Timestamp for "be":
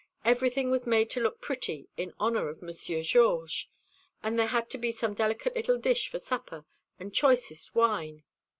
4.79-4.91